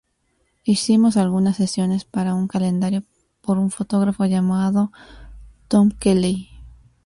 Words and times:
Hicimos 0.63 1.15
algunas 1.15 1.57
sesiones 1.57 2.05
para 2.05 2.33
un 2.33 2.47
calendario 2.47 3.03
por 3.39 3.59
un 3.59 3.69
fotógrafo 3.69 4.25
llamado 4.25 4.91
Tom 5.67 5.91
Kelley. 5.91 6.49